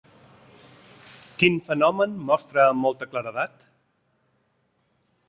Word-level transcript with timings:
Quin 1.43 1.59
fenomen 1.67 2.15
mostra 2.31 2.65
amb 2.71 2.83
molta 2.87 3.09
claredat? 3.13 3.69